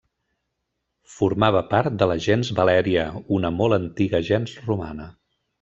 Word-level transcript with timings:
Formava 1.15 1.61
part 1.75 1.99
de 2.03 2.09
la 2.13 2.17
gens 2.29 2.51
Valèria, 2.63 3.07
una 3.41 3.55
molt 3.61 3.79
antiga 3.81 4.27
gens 4.31 4.61
romana. 4.73 5.11